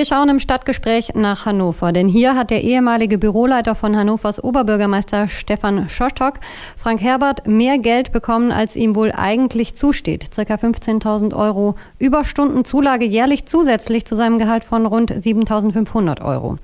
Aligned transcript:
Wir 0.00 0.06
schauen 0.06 0.30
im 0.30 0.40
Stadtgespräch 0.40 1.12
nach 1.12 1.44
Hannover, 1.44 1.92
denn 1.92 2.08
hier 2.08 2.34
hat 2.34 2.48
der 2.48 2.64
ehemalige 2.64 3.18
Büroleiter 3.18 3.74
von 3.74 3.94
Hannovers 3.94 4.42
Oberbürgermeister 4.42 5.28
Stefan 5.28 5.90
Schostock, 5.90 6.40
Frank 6.74 7.02
Herbert, 7.02 7.46
mehr 7.46 7.76
Geld 7.76 8.10
bekommen, 8.10 8.50
als 8.50 8.76
ihm 8.76 8.96
wohl 8.96 9.12
eigentlich 9.14 9.74
zusteht. 9.74 10.32
Circa 10.32 10.54
15.000 10.54 11.36
Euro 11.36 11.74
Überstundenzulage 11.98 13.04
jährlich 13.04 13.44
zusätzlich 13.44 14.06
zu 14.06 14.16
seinem 14.16 14.38
Gehalt 14.38 14.64
von 14.64 14.86
rund 14.86 15.12
7.500 15.12 16.24
Euro. 16.24 16.56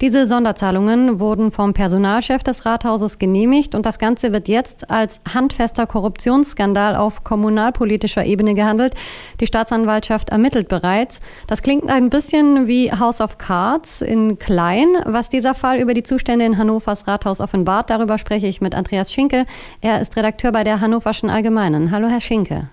Diese 0.00 0.26
Sonderzahlungen 0.26 1.20
wurden 1.20 1.50
vom 1.50 1.74
Personalchef 1.74 2.42
des 2.42 2.64
Rathauses 2.64 3.18
genehmigt 3.18 3.74
und 3.74 3.84
das 3.84 3.98
Ganze 3.98 4.32
wird 4.32 4.48
jetzt 4.48 4.90
als 4.90 5.20
handfester 5.34 5.86
Korruptionsskandal 5.86 6.96
auf 6.96 7.22
kommunalpolitischer 7.22 8.24
Ebene 8.24 8.54
gehandelt. 8.54 8.94
Die 9.40 9.46
Staatsanwaltschaft 9.46 10.30
ermittelt 10.30 10.68
bereits. 10.68 11.20
Das 11.48 11.60
klingt 11.60 11.90
ein 11.90 12.08
bisschen 12.08 12.66
wie 12.66 12.77
House 12.86 13.20
of 13.20 13.38
Cards 13.38 14.00
in 14.00 14.38
klein. 14.38 14.86
Was 15.04 15.28
dieser 15.28 15.54
Fall 15.54 15.78
über 15.78 15.94
die 15.94 16.02
Zustände 16.02 16.44
in 16.44 16.56
Hannovers 16.56 17.06
Rathaus 17.06 17.40
offenbart, 17.40 17.90
darüber 17.90 18.18
spreche 18.18 18.46
ich 18.46 18.60
mit 18.60 18.74
Andreas 18.74 19.12
Schinkel. 19.12 19.44
Er 19.80 20.00
ist 20.00 20.16
Redakteur 20.16 20.52
bei 20.52 20.64
der 20.64 20.80
Hannoverschen 20.80 21.30
Allgemeinen. 21.30 21.90
Hallo, 21.90 22.08
Herr 22.08 22.20
Schinkel. 22.20 22.68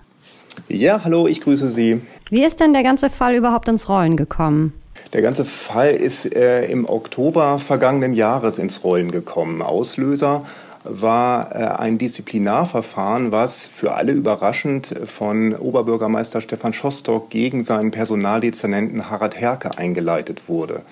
Ja, 0.68 1.02
hallo, 1.04 1.26
ich 1.26 1.40
grüße 1.40 1.66
Sie. 1.66 2.00
Wie 2.30 2.44
ist 2.44 2.60
denn 2.60 2.72
der 2.72 2.82
ganze 2.82 3.10
Fall 3.10 3.34
überhaupt 3.34 3.68
ins 3.68 3.88
Rollen 3.88 4.16
gekommen? 4.16 4.72
Der 5.12 5.22
ganze 5.22 5.44
Fall 5.44 5.90
ist 5.90 6.34
äh, 6.34 6.66
im 6.66 6.88
Oktober 6.88 7.58
vergangenen 7.58 8.14
Jahres 8.14 8.58
ins 8.58 8.82
Rollen 8.84 9.10
gekommen. 9.10 9.62
Auslöser 9.62 10.44
war 10.88 11.54
äh, 11.54 11.64
ein 11.80 11.98
Disziplinarverfahren, 11.98 13.32
was 13.32 13.66
für 13.66 13.94
alle 13.94 14.12
überraschend 14.12 14.94
von 15.04 15.54
Oberbürgermeister 15.54 16.40
Stefan 16.40 16.72
Schostock 16.72 17.30
gegen 17.30 17.64
seinen 17.64 17.90
Personaldezernenten 17.90 19.10
Harald 19.10 19.38
Herke 19.40 19.76
eingeleitet 19.78 20.48
wurde. 20.48 20.82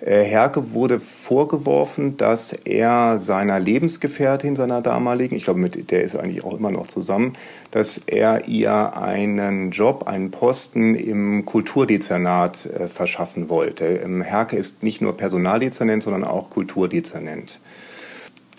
Äh, 0.00 0.22
Herke 0.22 0.72
wurde 0.72 1.00
vorgeworfen, 1.00 2.16
dass 2.16 2.52
er 2.52 3.18
seiner 3.18 3.58
Lebensgefährtin, 3.58 4.56
seiner 4.56 4.80
damaligen, 4.80 5.34
ich 5.34 5.44
glaube, 5.44 5.60
mit 5.60 5.90
der 5.90 6.02
ist 6.02 6.14
er 6.14 6.22
eigentlich 6.22 6.44
auch 6.44 6.56
immer 6.56 6.70
noch 6.70 6.86
zusammen, 6.86 7.36
dass 7.70 8.00
er 8.06 8.46
ihr 8.46 8.96
einen 8.96 9.70
Job, 9.70 10.06
einen 10.06 10.30
Posten 10.30 10.94
im 10.94 11.44
Kulturdezernat 11.44 12.66
äh, 12.66 12.88
verschaffen 12.88 13.48
wollte. 13.48 13.86
Ähm, 13.86 14.22
Herke 14.22 14.56
ist 14.56 14.82
nicht 14.82 15.00
nur 15.00 15.16
Personaldezernent, 15.16 16.02
sondern 16.02 16.24
auch 16.24 16.50
Kulturdezernent. 16.50 17.58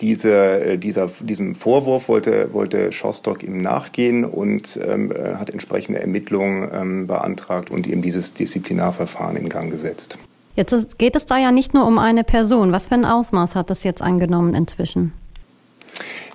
Diese, 0.00 0.32
äh, 0.32 0.78
dieser, 0.78 1.08
diesem 1.20 1.54
Vorwurf 1.54 2.08
wollte, 2.08 2.52
wollte 2.52 2.92
Schostock 2.92 3.42
ihm 3.42 3.58
nachgehen 3.58 4.24
und 4.24 4.78
ähm, 4.82 5.12
hat 5.12 5.50
entsprechende 5.50 6.00
Ermittlungen 6.00 6.68
ähm, 6.72 7.06
beantragt 7.06 7.70
und 7.70 7.86
ihm 7.86 8.02
dieses 8.02 8.34
Disziplinarverfahren 8.34 9.36
in 9.36 9.48
Gang 9.48 9.70
gesetzt. 9.70 10.16
Jetzt 10.56 10.98
geht 10.98 11.16
es 11.16 11.26
da 11.26 11.38
ja 11.38 11.52
nicht 11.52 11.74
nur 11.74 11.86
um 11.86 11.98
eine 11.98 12.24
Person. 12.24 12.72
Was 12.72 12.88
für 12.88 12.94
ein 12.94 13.04
Ausmaß 13.04 13.54
hat 13.54 13.70
das 13.70 13.84
jetzt 13.84 14.02
angenommen 14.02 14.54
inzwischen? 14.54 15.12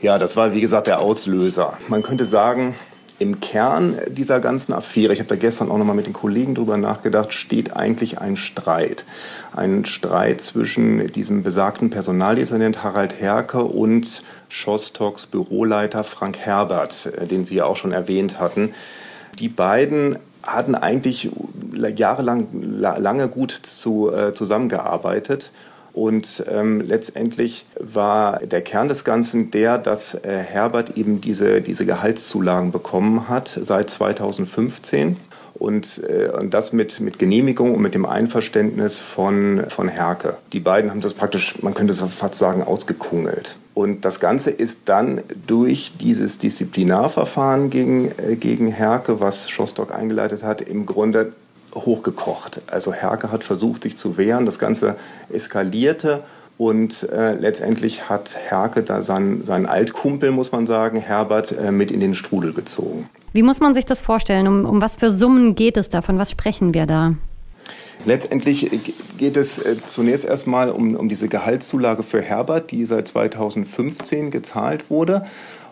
Ja, 0.02 0.20
das 0.20 0.36
war 0.36 0.54
wie 0.54 0.62
gesagt 0.62 0.88
der 0.88 1.00
Auslöser. 1.00 1.78
Man 1.88 2.04
könnte 2.04 2.26
sagen, 2.26 2.76
im 3.18 3.40
Kern 3.40 3.98
dieser 4.08 4.40
ganzen 4.40 4.74
Affäre, 4.74 5.14
ich 5.14 5.20
habe 5.20 5.30
da 5.30 5.36
gestern 5.36 5.72
auch 5.72 5.78
nochmal 5.78 5.96
mit 5.96 6.06
den 6.06 6.14
Kollegen 6.14 6.56
drüber 6.56 6.78
nachgedacht, 6.78 7.34
steht 7.34 7.76
eigentlich 7.76 8.20
ein 8.20 8.36
Streit. 8.36 9.06
Ein 9.54 9.86
Streit 9.86 10.42
zwischen 10.42 11.08
diesem 11.08 11.42
besagten 11.42 11.90
Personaldezernent 11.90 12.84
Harald 12.84 13.20
Herke 13.20 13.64
und 13.64 14.24
Schostocks 14.50 15.28
Büroleiter 15.28 16.04
Frank 16.04 16.38
Herbert, 16.38 17.06
äh, 17.06 17.26
den 17.26 17.46
Sie 17.46 17.56
ja 17.56 17.66
auch 17.66 17.78
schon 17.78 17.94
erwähnt 17.94 18.40
hatten. 18.40 18.74
Die 19.40 19.50
beiden 19.50 20.18
hatten 20.44 20.76
eigentlich 20.76 21.30
jahrelang 21.96 22.48
lange 22.78 23.28
gut 23.30 23.52
zu, 23.52 24.12
äh, 24.14 24.34
zusammengearbeitet. 24.34 25.52
Und 25.96 26.44
ähm, 26.52 26.82
letztendlich 26.82 27.66
war 27.80 28.40
der 28.40 28.62
Kern 28.62 28.90
des 28.90 29.06
Ganzen 29.06 29.50
der, 29.50 29.78
dass 29.78 30.14
äh, 30.14 30.40
Herbert 30.40 30.98
eben 30.98 31.22
diese, 31.22 31.62
diese 31.62 31.86
Gehaltszulagen 31.86 32.74
bekommen 32.74 33.30
hat 33.30 33.58
seit 33.64 33.90
2015 33.90 35.16
und, 35.54 36.02
äh, 36.06 36.32
und 36.38 36.54
das 36.54 36.74
mit, 36.74 37.00
mit 37.00 37.18
Genehmigung 37.18 37.74
und 37.74 37.82
mit 37.82 37.94
dem 37.94 38.06
Einverständnis 38.06 39.00
von, 39.00 39.64
von 39.70 39.88
Herke. 39.88 40.36
Die 40.52 40.60
beiden 40.60 40.92
haben 40.92 41.00
das 41.00 41.14
praktisch, 41.14 41.64
man 41.64 41.74
könnte 41.74 41.94
es 41.94 42.02
fast 42.02 42.36
sagen, 42.36 42.62
ausgekungelt. 42.62 43.56
Und 43.74 44.04
das 44.04 44.20
Ganze 44.20 44.52
ist 44.52 44.82
dann 44.90 45.22
durch 45.48 45.94
dieses 45.98 46.40
Disziplinarverfahren 46.40 47.70
gegen, 47.70 48.12
äh, 48.18 48.36
gegen 48.36 48.68
Herke, 48.68 49.22
was 49.22 49.50
Schostock 49.50 49.96
eingeleitet 49.96 50.44
hat, 50.44 50.60
im 50.60 50.86
Grunde 50.86 51.32
hochgekocht. 51.76 52.62
Also 52.68 52.94
Herke 52.94 53.32
hat 53.32 53.44
versucht, 53.44 53.84
sich 53.84 53.98
zu 53.98 54.18
wehren. 54.18 54.46
Das 54.46 54.60
Ganze 54.60 54.96
eskalierte 55.30 56.24
und 56.58 57.08
äh, 57.12 57.34
letztendlich 57.34 58.10
hat 58.10 58.36
Herke 58.36 58.82
da 58.82 59.02
seinen, 59.02 59.44
seinen 59.44 59.66
Altkumpel, 59.66 60.32
muss 60.32 60.52
man 60.52 60.66
sagen, 60.66 61.00
Herbert, 61.00 61.52
äh, 61.52 61.72
mit 61.72 61.92
in 61.92 62.00
den 62.00 62.16
Strudel 62.16 62.54
gezogen. 62.54 63.10
Wie 63.34 63.44
muss 63.44 63.60
man 63.60 63.74
sich 63.74 63.86
das 63.86 64.02
vorstellen? 64.02 64.48
Um, 64.48 64.66
um 64.66 64.82
was 64.82 64.96
für 64.96 65.12
Summen 65.12 65.56
geht 65.56 65.76
es 65.76 65.90
da? 65.90 66.02
Von 66.02 66.18
was 66.18 66.32
sprechen 66.32 66.74
wir 66.74 66.86
da? 66.86 67.16
Letztendlich 68.06 68.70
geht 69.18 69.36
es 69.36 69.58
äh, 69.58 69.76
zunächst 69.84 70.26
erstmal 70.26 70.70
um, 70.70 70.96
um 70.96 71.10
diese 71.10 71.28
Gehaltszulage 71.28 72.04
für 72.04 72.22
Herbert, 72.22 72.72
die 72.72 72.86
seit 72.86 73.08
2015 73.08 74.30
gezahlt 74.30 74.90
wurde 74.90 75.26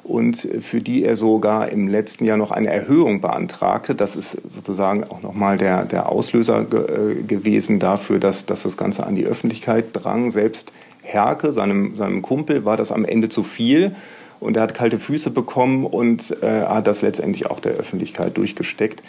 und 0.03 0.47
für 0.59 0.81
die 0.81 1.03
er 1.03 1.15
sogar 1.15 1.69
im 1.69 1.87
letzten 1.87 2.25
Jahr 2.25 2.37
noch 2.37 2.51
eine 2.51 2.71
Erhöhung 2.73 3.21
beantragte. 3.21 3.95
Das 3.95 4.15
ist 4.15 4.31
sozusagen 4.51 5.05
auch 5.05 5.21
nochmal 5.21 5.57
der, 5.57 5.85
der 5.85 6.09
Auslöser 6.09 6.65
ge 6.65 6.79
äh, 6.81 7.23
gewesen 7.23 7.79
dafür, 7.79 8.19
dass, 8.19 8.45
dass 8.45 8.63
das 8.63 8.77
Ganze 8.77 9.05
an 9.05 9.15
die 9.15 9.25
Öffentlichkeit 9.25 9.85
drang. 9.93 10.31
Selbst 10.31 10.73
Herke, 11.01 11.51
seinem, 11.51 11.95
seinem 11.95 12.21
Kumpel, 12.21 12.65
war 12.65 12.77
das 12.77 12.91
am 12.91 13.05
Ende 13.05 13.29
zu 13.29 13.43
viel. 13.43 13.95
Und 14.39 14.57
er 14.57 14.63
hat 14.63 14.73
kalte 14.73 14.99
Füße 14.99 15.29
bekommen 15.29 15.85
und 15.85 16.35
äh, 16.41 16.63
hat 16.63 16.87
das 16.87 17.01
letztendlich 17.01 17.45
auch 17.49 17.61
der 17.61 17.73
Öffentlichkeit 17.73 18.35
durchgesteckt, 18.35 19.01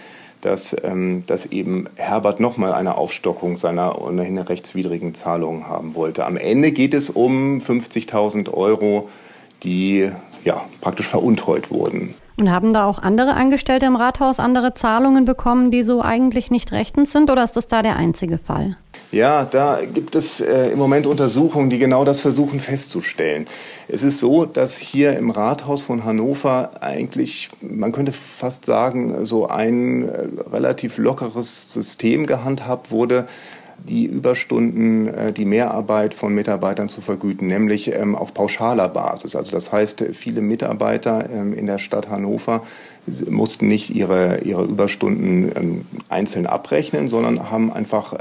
dass, 0.44 0.76
ähm, 0.84 1.24
dass 1.26 1.46
eben 1.46 1.88
Herbert 1.96 2.38
nochmal 2.38 2.72
eine 2.72 2.98
Aufstockung 2.98 3.56
seiner 3.56 4.00
ohnehin 4.00 4.38
rechtswidrigen 4.38 5.14
Zahlungen 5.14 5.68
haben 5.68 5.94
wollte. 5.94 6.26
Am 6.26 6.36
Ende 6.36 6.72
geht 6.72 6.94
es 6.94 7.10
um 7.10 7.58
50.000 7.58 8.52
Euro, 8.52 9.08
die 9.62 10.10
ja, 10.44 10.62
praktisch 10.80 11.08
veruntreut 11.08 11.70
wurden. 11.70 12.14
Und 12.36 12.50
haben 12.50 12.74
da 12.74 12.86
auch 12.86 12.98
andere 12.98 13.34
Angestellte 13.34 13.86
im 13.86 13.96
Rathaus 13.96 14.40
andere 14.40 14.74
Zahlungen 14.74 15.24
bekommen, 15.24 15.70
die 15.70 15.82
so 15.82 16.02
eigentlich 16.02 16.50
nicht 16.50 16.72
rechtens 16.72 17.12
sind, 17.12 17.30
oder 17.30 17.44
ist 17.44 17.56
das 17.56 17.68
da 17.68 17.82
der 17.82 17.96
einzige 17.96 18.38
Fall? 18.38 18.76
Ja, 19.14 19.44
da 19.44 19.78
gibt 19.84 20.16
es 20.16 20.40
äh, 20.40 20.70
im 20.70 20.78
Moment 20.80 21.06
Untersuchungen, 21.06 21.70
die 21.70 21.78
genau 21.78 22.04
das 22.04 22.20
versuchen 22.20 22.58
festzustellen. 22.58 23.46
Es 23.86 24.02
ist 24.02 24.18
so, 24.18 24.44
dass 24.44 24.76
hier 24.76 25.16
im 25.16 25.30
Rathaus 25.30 25.82
von 25.82 26.04
Hannover 26.04 26.82
eigentlich, 26.82 27.48
man 27.60 27.92
könnte 27.92 28.10
fast 28.10 28.64
sagen, 28.64 29.24
so 29.24 29.46
ein 29.46 30.08
äh, 30.08 30.26
relativ 30.50 30.98
lockeres 30.98 31.72
System 31.72 32.26
gehandhabt 32.26 32.90
wurde, 32.90 33.28
die 33.78 34.04
Überstunden, 34.04 35.06
äh, 35.06 35.32
die 35.32 35.44
Mehrarbeit 35.44 36.12
von 36.12 36.34
Mitarbeitern 36.34 36.88
zu 36.88 37.00
vergüten, 37.00 37.46
nämlich 37.46 37.94
ähm, 37.94 38.16
auf 38.16 38.34
pauschaler 38.34 38.88
Basis. 38.88 39.36
Also 39.36 39.52
das 39.52 39.70
heißt, 39.70 40.06
viele 40.12 40.40
Mitarbeiter 40.40 41.30
ähm, 41.32 41.54
in 41.54 41.66
der 41.66 41.78
Stadt 41.78 42.08
Hannover 42.10 42.62
mussten 43.28 43.68
nicht 43.68 43.90
ihre, 43.90 44.40
ihre 44.40 44.64
Überstunden 44.64 45.52
ähm, 45.54 45.84
einzeln 46.08 46.46
abrechnen, 46.46 47.08
sondern 47.08 47.50
haben 47.50 47.72
einfach 47.72 48.14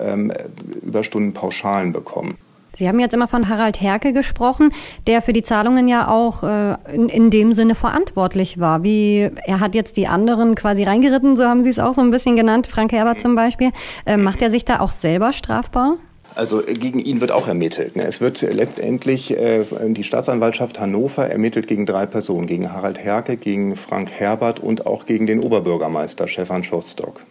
Überstunden 0.81 1.33
pauschalen 1.33 1.93
bekommen. 1.93 2.35
Sie 2.75 2.87
haben 2.87 2.99
jetzt 2.99 3.13
immer 3.13 3.27
von 3.27 3.49
Harald 3.49 3.79
Herke 3.81 4.13
gesprochen, 4.13 4.73
der 5.05 5.21
für 5.21 5.31
die 5.31 5.43
Zahlungen 5.43 5.87
ja 5.87 6.07
auch 6.07 6.41
äh, 6.41 6.75
in, 6.91 7.07
in 7.07 7.29
dem 7.29 7.53
Sinne 7.53 7.75
verantwortlich 7.75 8.59
war. 8.59 8.83
Wie 8.83 9.29
er 9.45 9.59
hat 9.59 9.75
jetzt 9.75 9.95
die 9.95 10.07
anderen 10.07 10.55
quasi 10.55 10.83
reingeritten, 10.83 11.37
so 11.37 11.43
haben 11.43 11.61
Sie 11.61 11.69
es 11.69 11.77
auch 11.77 11.93
so 11.93 12.01
ein 12.01 12.09
bisschen 12.09 12.35
genannt, 12.35 12.65
Frank 12.65 12.91
Herbert 12.91 13.21
zum 13.21 13.35
Beispiel. 13.35 13.69
Äh, 14.07 14.17
macht 14.17 14.41
er 14.41 14.49
sich 14.49 14.65
da 14.65 14.79
auch 14.79 14.91
selber 14.91 15.33
strafbar? 15.33 15.97
Also 16.35 16.65
äh, 16.65 16.73
gegen 16.73 16.99
ihn 16.99 17.21
wird 17.21 17.31
auch 17.31 17.47
ermittelt. 17.47 17.95
Ne? 17.95 18.05
Es 18.05 18.21
wird 18.21 18.41
letztendlich 18.41 19.31
äh, 19.31 19.63
die 19.87 20.03
Staatsanwaltschaft 20.03 20.79
Hannover 20.79 21.27
ermittelt 21.27 21.67
gegen 21.67 21.85
drei 21.85 22.05
Personen, 22.05 22.47
gegen 22.47 22.71
Harald 22.71 22.99
Herke, 22.99 23.37
gegen 23.37 23.75
Frank 23.75 24.11
Herbert 24.11 24.59
und 24.59 24.85
auch 24.85 25.05
gegen 25.05 25.25
den 25.25 25.41
Oberbürgermeister 25.41 26.27
Stefan 26.27 26.63
Schostock. 26.63 27.21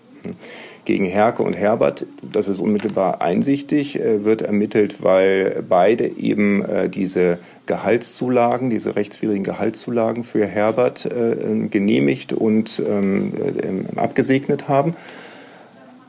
Gegen 0.85 1.05
Herke 1.05 1.43
und 1.43 1.55
Herbert, 1.55 2.07
das 2.23 2.47
ist 2.47 2.61
unmittelbar 2.61 3.21
einsichtig, 3.21 3.99
äh, 3.99 4.25
wird 4.25 4.43
ermittelt, 4.43 5.03
weil 5.03 5.65
beide 5.69 6.07
eben 6.07 6.65
diese 6.93 7.39
Gehaltszulagen, 7.67 8.71
diese 8.71 8.97
rechtswidrigen 8.97 9.45
Gehaltszulagen 9.45 10.25
für 10.25 10.47
Herbert 10.47 11.09
genehmigt 11.71 12.33
und 12.33 12.83
ähm, 12.85 13.33
abgesegnet 13.97 14.69
haben. 14.69 14.97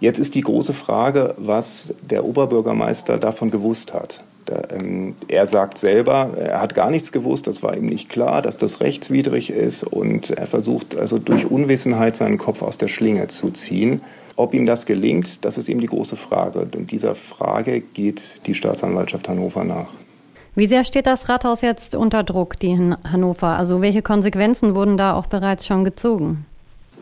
Jetzt 0.04 0.20
ist 0.20 0.36
die 0.36 0.42
große 0.42 0.74
Frage, 0.74 1.34
was 1.38 1.94
der 2.02 2.26
Oberbürgermeister 2.26 3.18
davon 3.18 3.52
gewusst 3.52 3.94
hat. 3.94 4.22
Ähm, 4.70 5.16
er 5.30 5.48
sagt 5.48 5.78
selber, 5.78 6.32
er 6.38 6.60
hat 6.60 6.76
gar 6.76 6.90
nichts 6.90 7.14
gewusst, 7.14 7.48
das 7.48 7.64
war 7.64 7.78
ihm 7.78 7.86
nicht 7.86 8.10
klar, 8.10 8.42
dass 8.42 8.58
das 8.58 8.82
rechtswidrig 8.82 9.50
ist 9.50 9.86
und 9.86 10.32
er 10.32 10.48
versucht 10.48 10.98
also 10.98 11.20
durch 11.20 11.50
Unwissenheit 11.50 12.18
seinen 12.18 12.38
Kopf 12.38 12.64
aus 12.64 12.78
der 12.78 12.90
Schlinge 12.90 13.30
zu 13.30 13.52
ziehen. 13.52 14.02
Ob 14.36 14.54
ihm 14.54 14.66
das 14.66 14.86
gelingt, 14.86 15.46
das 15.46 15.58
ist 15.58 15.70
eben 15.70 15.80
die 15.80 15.88
große 15.88 16.18
Frage. 16.18 16.68
Und 16.76 16.92
dieser 16.92 17.16
Frage 17.16 17.80
geht 17.80 18.46
die 18.46 18.56
Staatsanwaltschaft 18.56 19.30
Hannover 19.30 19.64
nach. 19.64 19.88
Wie 20.54 20.68
sehr 20.68 20.84
steht 20.84 21.06
das 21.06 21.30
Rathaus 21.30 21.62
jetzt 21.62 21.96
unter 21.96 22.24
Druck, 22.24 22.60
die 22.60 22.72
in 22.72 22.98
Hannover? 23.10 23.58
Also 23.58 23.82
welche 23.82 24.02
Konsequenzen 24.02 24.76
wurden 24.76 24.98
da 24.98 25.14
auch 25.14 25.28
bereits 25.28 25.66
schon 25.66 25.86
gezogen? 25.86 26.46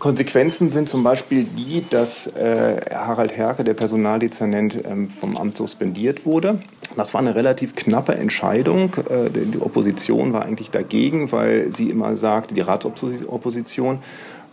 Konsequenzen 0.02 0.72
sind 0.72 0.90
zum 0.90 1.04
Beispiel 1.04 1.44
die, 1.44 1.86
dass 1.88 2.26
äh, 2.26 2.82
Harald 2.92 3.38
Herke, 3.38 3.64
der 3.64 3.76
Personaldezernent, 3.76 4.84
ähm, 4.84 5.12
vom 5.12 5.38
Amt 5.38 5.58
suspendiert 5.58 6.26
wurde. 6.26 6.60
Das 6.98 7.14
war 7.14 7.22
eine 7.22 7.36
relativ 7.36 7.76
knappe 7.76 8.16
Entscheidung. 8.16 8.96
Äh, 8.96 9.30
die 9.30 9.62
Opposition 9.62 10.34
war 10.34 10.42
eigentlich 10.42 10.72
dagegen, 10.72 11.32
weil 11.32 11.72
sie 11.72 11.92
immer 11.92 12.18
sagte, 12.18 12.56
die 12.56 12.62
Ratsopposition, 12.62 14.00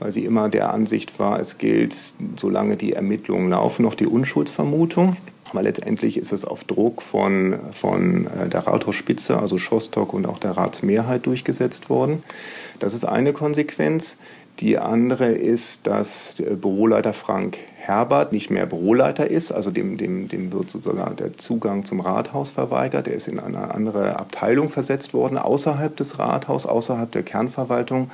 weil 0.01 0.13
sie 0.13 0.27
immer 0.27 0.51
der 0.51 0.71
Ansicht 0.71 1.19
war, 1.19 1.41
es 1.41 1.57
gilt, 1.57 1.97
solange 2.37 2.77
die 2.77 2.93
Ermittlungen 2.93 3.49
laufen, 3.49 3.85
noch 3.85 3.95
die 3.95 4.07
Unschuldsvermutung. 4.07 5.17
Aber 5.51 5.63
letztendlich 5.63 6.19
ist 6.19 6.33
es 6.33 6.45
auf 6.45 6.65
Druck 6.65 7.01
von, 7.01 7.59
von 7.73 8.27
äh, 8.27 8.51
der 8.51 8.67
Rathausspitze, 8.67 9.39
also 9.39 9.57
Schostok 9.57 10.13
und 10.13 10.27
auch 10.27 10.41
der 10.41 10.59
Ratsmehrheit 10.59 11.25
durchgesetzt 11.25 11.89
worden. 11.89 12.23
Das 12.81 12.93
ist 12.93 13.07
eine 13.07 13.33
Konsequenz. 13.33 14.19
Die 14.61 14.79
andere 14.79 15.27
ist, 15.27 15.87
dass 15.87 16.43
Büroleiter 16.61 17.13
Frank 17.13 17.59
Herbert 17.77 18.33
nicht 18.33 18.51
mehr 18.51 18.67
Büroleiter 18.67 19.31
ist, 19.31 19.53
also 19.53 19.71
dem, 19.71 19.97
dem, 19.97 20.29
dem 20.29 20.53
wird 20.53 20.69
sozusagen 20.69 21.17
der 21.17 21.37
Zugang 21.37 21.85
zum 21.85 22.01
Rathaus 22.01 22.51
verweigert. 22.51 23.09
Er 23.09 23.15
ist 23.15 23.29
in 23.29 23.39
eine 23.39 23.73
andere 23.73 24.19
Abteilung 24.19 24.69
versetzt 24.69 25.15
worden, 25.15 25.39
außerhalb 25.39 25.97
des 25.97 26.19
Rathaus, 26.19 26.67
außerhalb 26.67 27.11
der 27.11 27.23
Kernverwaltung. 27.23 28.11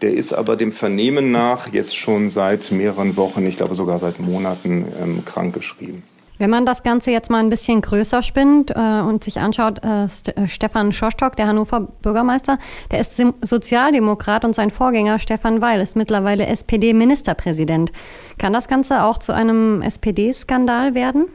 Der 0.00 0.14
ist 0.14 0.32
aber 0.32 0.56
dem 0.56 0.72
Vernehmen 0.72 1.30
nach 1.30 1.68
jetzt 1.72 1.94
schon 1.94 2.30
seit 2.30 2.72
mehreren 2.72 3.16
Wochen, 3.16 3.46
ich 3.46 3.58
glaube 3.58 3.76
sogar 3.76 4.00
seit 4.00 4.18
Monaten, 4.18 4.86
ähm, 5.00 5.24
krankgeschrieben. 5.24 6.02
Wenn 6.38 6.50
man 6.50 6.66
das 6.66 6.82
Ganze 6.82 7.10
jetzt 7.10 7.30
mal 7.30 7.38
ein 7.38 7.50
bisschen 7.50 7.80
größer 7.80 8.22
spinnt 8.22 8.70
äh, 8.70 9.00
und 9.00 9.22
sich 9.22 9.38
anschaut, 9.38 9.84
äh, 9.84 10.08
St 10.08 10.36
äh, 10.36 10.48
Stefan 10.48 10.92
Schostock, 10.92 11.36
der 11.36 11.46
Hannover 11.46 11.80
Bürgermeister, 11.80 12.58
der 12.90 13.00
ist 13.00 13.22
Sozialdemokrat 13.42 14.44
und 14.44 14.54
sein 14.54 14.70
Vorgänger 14.70 15.18
Stefan 15.18 15.60
Weil 15.60 15.80
ist 15.80 15.94
mittlerweile 15.94 16.46
SPD-Ministerpräsident. 16.46 17.92
Kann 18.38 18.52
das 18.52 18.68
Ganze 18.68 19.04
auch 19.04 19.18
zu 19.18 19.32
einem 19.32 19.82
SPD-Skandal 19.82 20.94
werden? 20.94 21.26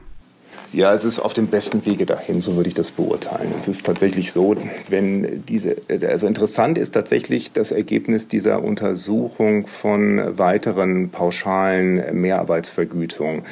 Ja, 0.73 0.93
es 0.93 1.05
ist 1.05 1.19
auf 1.19 1.33
dem 1.33 1.47
besten 1.47 1.85
Wege 1.85 2.05
dahin, 2.05 2.41
so 2.41 2.57
würde 2.57 2.67
ich 2.67 2.75
das 2.75 2.91
beurteilen. 2.91 3.53
Es 3.57 3.69
ist 3.69 3.85
tatsächlich 3.85 4.33
so, 4.33 4.53
wenn 4.89 5.45
diese, 5.45 5.77
also 6.07 6.27
interessant 6.27 6.77
ist 6.77 6.91
tatsächlich 6.91 7.53
das 7.53 7.71
Ergebnis 7.71 8.27
dieser 8.27 8.61
Untersuchung 8.61 9.65
von 9.65 10.37
weiteren 10.37 11.09
pauschalen 11.09 12.19
Mehrarbeitsvergütungen, 12.19 13.43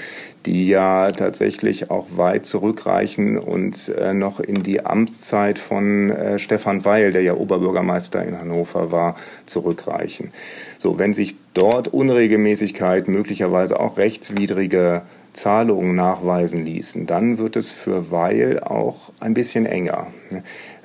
die 0.45 0.67
ja 0.67 1.11
tatsächlich 1.13 1.89
auch 1.89 2.05
weit 2.17 2.45
zurückreichen 2.45 3.37
und 3.37 3.89
äh, 3.89 4.13
noch 4.13 4.41
in 4.41 4.63
die 4.63 4.85
Amtszeit 4.85 5.57
von 5.57 6.09
äh, 6.09 6.37
Stefan 6.37 6.83
Weil, 6.83 7.13
der 7.13 7.21
ja 7.21 7.35
Oberbürgermeister 7.35 8.25
in 8.25 8.37
Hannover 8.37 8.91
war, 8.91 9.15
zurückreichen. 9.45 10.31
So, 10.77 10.99
wenn 10.99 11.13
sich 11.13 11.37
dort 11.53 11.87
Unregelmäßigkeiten, 11.87 13.13
möglicherweise 13.13 13.79
auch 13.79 13.97
rechtswidrige 13.97 15.03
Zahlungen 15.35 15.95
nachweisen 15.95 16.65
ließen, 16.65 17.05
dann 17.05 17.37
wird 17.37 17.55
es 17.55 17.71
für 17.71 18.11
Weil 18.11 18.63
auch 18.63 19.11
ein 19.19 19.33
bisschen 19.33 19.65
enger. 19.65 20.07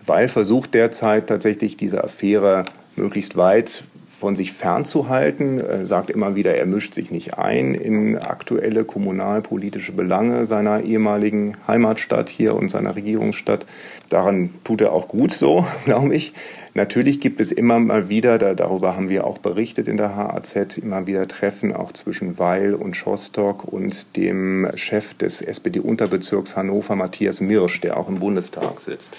Weil 0.05 0.29
versucht 0.29 0.75
derzeit 0.75 1.29
tatsächlich 1.29 1.77
diese 1.77 2.03
Affäre 2.03 2.65
möglichst 2.97 3.37
weit 3.37 3.85
von 4.21 4.37
sich 4.37 4.53
fernzuhalten, 4.53 5.59
er 5.59 5.87
sagt 5.87 6.11
immer 6.11 6.35
wieder, 6.35 6.55
er 6.55 6.67
mischt 6.67 6.93
sich 6.93 7.11
nicht 7.11 7.39
ein 7.39 7.75
in 7.75 8.19
aktuelle 8.19 8.85
kommunalpolitische 8.85 9.93
Belange 9.93 10.45
seiner 10.45 10.83
ehemaligen 10.83 11.57
Heimatstadt 11.67 12.29
hier 12.29 12.55
und 12.55 12.71
seiner 12.71 12.97
Regierungsstadt. 12.97 13.65
Daran 14.11 14.51
tut 14.63 14.83
er 14.83 14.93
auch 14.93 15.09
gut 15.09 15.33
so, 15.33 15.67
glaube 15.87 16.15
ich. 16.15 16.35
Natürlich 16.75 17.21
gibt 17.21 17.41
es 17.41 17.51
immer 17.51 17.81
mal 17.81 18.11
wieder, 18.11 18.37
da, 18.37 18.55
darüber 18.55 18.95
haben 18.95 19.09
wir 19.09 19.27
auch 19.27 19.39
berichtet 19.39 19.89
in 19.89 19.97
der 19.97 20.15
HAZ, 20.15 20.77
immer 20.77 21.07
wieder 21.07 21.27
Treffen 21.27 21.75
auch 21.75 21.91
zwischen 21.91 22.39
Weil 22.39 22.75
und 22.75 22.97
Schostock 22.97 23.65
und 23.65 24.17
dem 24.17 24.69
Chef 24.75 25.15
des 25.15 25.41
SPD-Unterbezirks 25.41 26.57
Hannover, 26.57 26.95
Matthias 26.95 27.41
Mirsch, 27.41 27.81
der 27.81 27.97
auch 27.97 28.09
im 28.09 28.21
Bundestag 28.21 28.81
sitzt. 28.81 29.13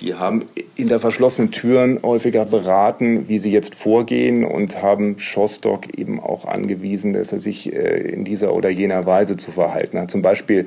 Die 0.00 0.14
haben 0.14 0.44
in 0.74 0.88
der 0.88 1.00
verschlossenen 1.00 1.52
Türen 1.52 2.00
häufiger 2.02 2.44
beraten, 2.44 3.28
wie 3.28 3.38
sie 3.38 3.50
jetzt 3.50 3.74
vorgehen 3.74 4.44
und 4.44 4.82
haben 4.82 5.18
Schostock 5.18 5.98
eben 5.98 6.20
auch 6.20 6.44
angewiesen, 6.44 7.14
dass 7.14 7.32
er 7.32 7.38
sich 7.38 7.72
äh, 7.72 8.00
in 8.00 8.24
dieser 8.24 8.52
oder 8.52 8.68
jener 8.68 9.06
Weise 9.06 9.38
zu 9.38 9.52
verhalten 9.52 9.98
hat. 9.98 10.10
Zum 10.10 10.20
Beispiel 10.20 10.66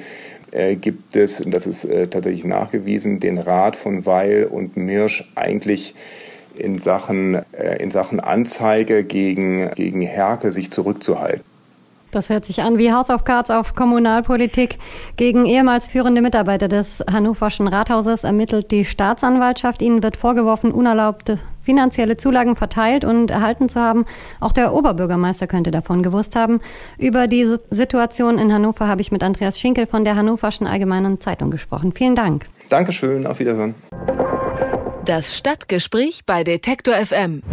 äh, 0.51 0.75
gibt 0.75 1.15
es, 1.15 1.41
und 1.41 1.51
das 1.51 1.67
ist 1.67 1.85
äh, 1.85 2.07
tatsächlich 2.07 2.43
nachgewiesen, 2.43 3.19
den 3.19 3.37
Rat 3.37 3.75
von 3.75 4.07
Weil 4.07 4.45
und 4.45 4.77
Mirsch 4.77 5.23
eigentlich 5.35 5.93
in 6.57 6.77
Sachen, 6.77 7.39
in 7.79 7.89
Sachen 7.89 8.19
Anzeige 8.19 9.05
gegen, 9.05 9.69
gegen 9.75 10.01
Herke 10.01 10.51
sich 10.51 10.71
zurückzuhalten. 10.71 11.45
Das 12.11 12.29
hört 12.29 12.43
sich 12.43 12.63
an 12.63 12.79
wie 12.79 12.91
House 12.91 13.11
of 13.11 13.23
Cards 13.23 13.51
auf 13.51 13.75
Kommunalpolitik. 13.75 14.79
Gegen 15.15 15.45
ehemals 15.45 15.87
führende 15.87 16.21
Mitarbeiter 16.21 16.67
des 16.67 17.03
Hannoverschen 17.11 17.67
Rathauses 17.67 18.23
ermittelt 18.23 18.71
die 18.71 18.83
Staatsanwaltschaft. 18.83 19.81
Ihnen 19.81 20.01
wird 20.01 20.17
vorgeworfen, 20.17 20.71
unerlaubte 20.71 21.37
finanzielle 21.61 22.17
Zulagen 22.17 22.55
verteilt 22.55 23.05
und 23.05 23.29
erhalten 23.29 23.69
zu 23.69 23.79
haben. 23.79 24.05
Auch 24.39 24.53
der 24.53 24.73
Oberbürgermeister 24.73 25.45
könnte 25.45 25.69
davon 25.69 26.01
gewusst 26.01 26.35
haben. 26.35 26.61
Über 26.97 27.27
die 27.27 27.57
Situation 27.69 28.39
in 28.39 28.51
Hannover 28.51 28.87
habe 28.87 29.01
ich 29.01 29.11
mit 29.11 29.21
Andreas 29.21 29.59
Schinkel 29.59 29.85
von 29.85 30.03
der 30.03 30.15
Hannoverschen 30.15 30.65
Allgemeinen 30.65 31.19
Zeitung 31.19 31.51
gesprochen. 31.51 31.93
Vielen 31.93 32.15
Dank. 32.15 32.45
Dankeschön, 32.69 33.27
auf 33.27 33.37
Wiederhören. 33.37 33.75
Das 35.05 35.37
Stadtgespräch 35.37 36.21
bei 36.25 36.43
Detektor 36.43 36.95
FM. 36.95 37.43